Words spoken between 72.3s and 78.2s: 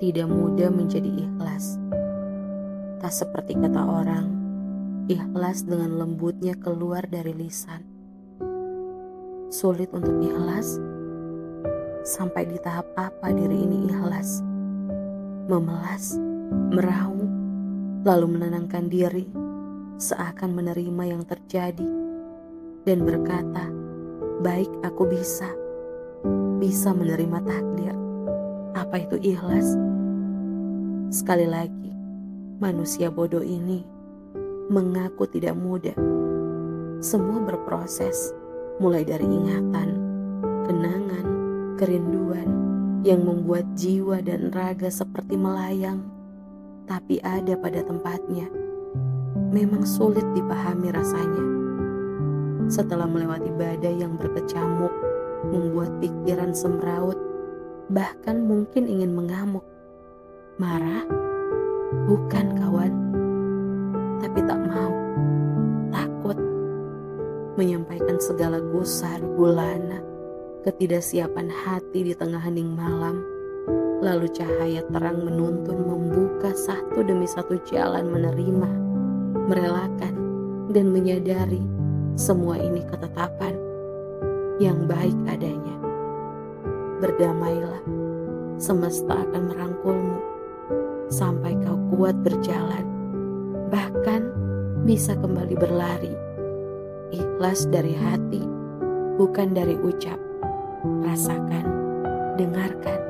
hening malam. Lalu cahaya terang menuntun membuka satu demi satu jalan